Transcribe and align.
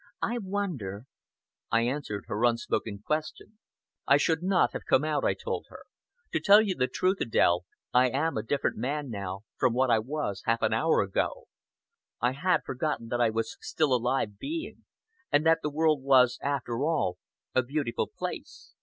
I 0.23 0.39
wonder" 0.39 1.03
I 1.71 1.81
answered 1.81 2.25
her 2.27 2.43
unspoken 2.43 3.03
question. 3.05 3.59
"I 4.07 4.17
should 4.17 4.41
not 4.41 4.73
have 4.73 4.87
come 4.89 5.05
out," 5.05 5.23
I 5.23 5.35
told 5.35 5.67
her. 5.69 5.83
"To 6.33 6.39
tell 6.39 6.59
you 6.59 6.73
the 6.73 6.87
truth, 6.87 7.19
Adèle, 7.21 7.61
I 7.93 8.09
am 8.09 8.35
a 8.35 8.41
different 8.41 8.77
man 8.77 9.11
now 9.11 9.41
from 9.57 9.75
what 9.75 9.91
I 9.91 9.99
was 9.99 10.41
half 10.45 10.63
an 10.63 10.73
hour 10.73 11.01
ago. 11.01 11.45
I 12.19 12.31
had 12.31 12.63
forgotten 12.63 13.09
that 13.09 13.21
I 13.21 13.29
was 13.29 13.57
still 13.61 13.93
a 13.93 14.01
live 14.01 14.39
being, 14.39 14.85
and 15.31 15.45
that 15.45 15.59
the 15.61 15.69
world 15.69 16.01
was, 16.01 16.39
after 16.41 16.81
all, 16.81 17.19
a 17.53 17.61
beautiful 17.61 18.07
place. 18.07 18.73